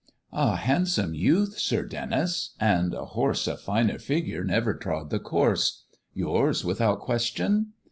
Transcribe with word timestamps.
"A 0.33 0.55
handsome 0.55 1.13
youth, 1.13 1.59
Sir 1.59 1.85
Denys; 1.85 2.55
and 2.59 2.91
a 2.95 3.05
horse 3.05 3.45
Of 3.45 3.61
finer 3.61 3.99
figure 3.99 4.43
never 4.43 4.73
trod 4.73 5.11
the 5.11 5.19
course, 5.19 5.83
Yours, 6.11 6.65
without 6.65 7.01
question?" 7.01 7.73